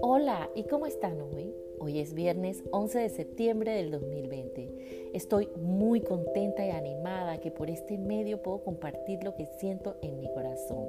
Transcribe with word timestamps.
Hola, 0.00 0.50
¿y 0.54 0.64
cómo 0.64 0.86
están 0.86 1.20
hoy? 1.20 1.54
Hoy 1.78 2.00
es 2.00 2.14
viernes 2.14 2.64
11 2.72 2.98
de 2.98 3.08
septiembre 3.08 3.72
del 3.72 3.92
2020. 3.92 5.10
Estoy 5.14 5.48
muy 5.60 6.00
contenta 6.00 6.66
y 6.66 6.70
animada 6.70 7.38
que 7.38 7.52
por 7.52 7.70
este 7.70 7.98
medio 7.98 8.42
puedo 8.42 8.64
compartir 8.64 9.22
lo 9.22 9.34
que 9.34 9.46
siento 9.58 9.96
en 10.02 10.18
mi 10.18 10.32
corazón. 10.32 10.86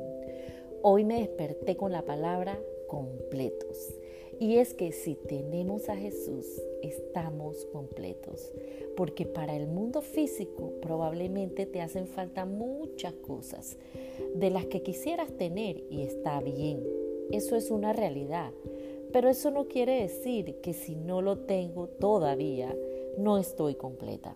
Hoy 0.82 1.04
me 1.06 1.20
desperté 1.20 1.78
con 1.78 1.92
la 1.92 2.02
palabra 2.04 2.60
completos. 2.88 3.94
Y 4.40 4.58
es 4.58 4.74
que 4.74 4.92
si 4.92 5.16
tenemos 5.16 5.90
a 5.90 5.96
Jesús, 5.96 6.46
estamos 6.82 7.66
completos. 7.72 8.52
Porque 8.96 9.26
para 9.26 9.56
el 9.56 9.68
mundo 9.68 10.02
físico 10.02 10.74
probablemente 10.82 11.66
te 11.66 11.82
hacen 11.82 12.08
falta 12.08 12.46
muchas 12.46 13.14
cosas 13.14 13.78
de 14.36 14.50
las 14.50 14.66
que 14.66 14.82
quisieras 14.82 15.32
tener 15.38 15.84
y 15.90 16.02
está 16.02 16.40
bien. 16.42 16.84
Eso 17.32 17.56
es 17.56 17.72
una 17.72 17.94
realidad. 17.94 18.52
Pero 19.12 19.30
eso 19.30 19.52
no 19.52 19.68
quiere 19.68 20.02
decir 20.02 20.56
que 20.62 20.74
si 20.74 20.96
no 20.96 21.22
lo 21.22 21.40
tengo 21.40 21.88
todavía, 21.88 22.76
no 23.18 23.38
estoy 23.38 23.76
completa. 23.76 24.36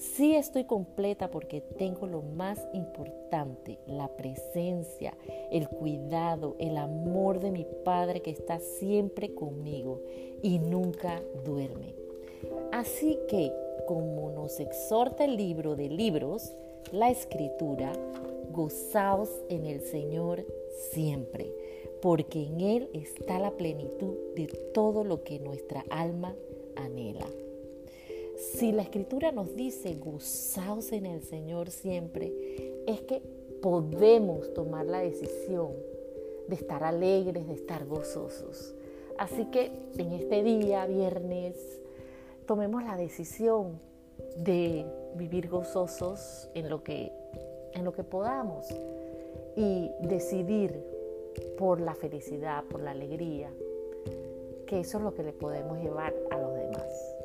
Sí 0.00 0.34
estoy 0.34 0.64
completa 0.64 1.30
porque 1.30 1.60
tengo 1.60 2.06
lo 2.06 2.22
más 2.22 2.58
importante, 2.72 3.78
la 3.86 4.08
presencia, 4.08 5.12
el 5.50 5.68
cuidado, 5.68 6.56
el 6.58 6.78
amor 6.78 7.38
de 7.38 7.50
mi 7.50 7.66
Padre 7.84 8.22
que 8.22 8.30
está 8.30 8.60
siempre 8.60 9.34
conmigo 9.34 10.00
y 10.40 10.58
nunca 10.58 11.20
duerme. 11.44 11.94
Así 12.72 13.18
que, 13.28 13.52
como 13.86 14.30
nos 14.30 14.58
exhorta 14.58 15.26
el 15.26 15.36
libro 15.36 15.76
de 15.76 15.90
libros, 15.90 16.50
la 16.92 17.10
escritura, 17.10 17.92
gozaos 18.52 19.28
en 19.50 19.66
el 19.66 19.82
Señor 19.82 20.46
siempre, 20.92 21.52
porque 22.00 22.44
en 22.44 22.62
Él 22.62 22.88
está 22.94 23.38
la 23.38 23.50
plenitud 23.50 24.14
de 24.34 24.46
todo 24.72 25.04
lo 25.04 25.24
que 25.24 25.38
nuestra 25.40 25.84
alma 25.90 26.34
anhela. 26.74 27.26
Si 28.40 28.72
la 28.72 28.80
escritura 28.80 29.32
nos 29.32 29.54
dice 29.54 29.96
gozaos 29.96 30.92
en 30.92 31.04
el 31.04 31.22
Señor 31.22 31.70
siempre, 31.70 32.32
es 32.86 33.02
que 33.02 33.20
podemos 33.60 34.54
tomar 34.54 34.86
la 34.86 35.00
decisión 35.00 35.72
de 36.48 36.54
estar 36.54 36.82
alegres, 36.82 37.46
de 37.46 37.52
estar 37.52 37.84
gozosos. 37.84 38.74
Así 39.18 39.44
que 39.50 39.70
en 39.98 40.12
este 40.12 40.42
día, 40.42 40.86
viernes, 40.86 41.82
tomemos 42.46 42.82
la 42.82 42.96
decisión 42.96 43.78
de 44.36 44.86
vivir 45.16 45.50
gozosos 45.50 46.48
en 46.54 46.70
lo 46.70 46.82
que, 46.82 47.12
en 47.74 47.84
lo 47.84 47.92
que 47.92 48.04
podamos 48.04 48.66
y 49.54 49.90
decidir 50.00 50.82
por 51.58 51.78
la 51.78 51.94
felicidad, 51.94 52.64
por 52.64 52.80
la 52.80 52.92
alegría, 52.92 53.50
que 54.66 54.80
eso 54.80 54.96
es 54.96 55.04
lo 55.04 55.12
que 55.12 55.24
le 55.24 55.34
podemos 55.34 55.78
llevar 55.78 56.14
a 56.30 56.38
los 56.38 56.54
demás. 56.54 57.20